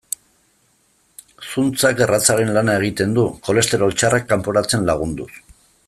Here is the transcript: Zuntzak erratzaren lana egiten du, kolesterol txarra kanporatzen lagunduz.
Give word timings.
Zuntzak 1.49 2.01
erratzaren 2.05 2.49
lana 2.57 2.79
egiten 2.81 3.13
du, 3.19 3.27
kolesterol 3.49 3.95
txarra 4.01 4.23
kanporatzen 4.33 4.93
lagunduz. 4.93 5.31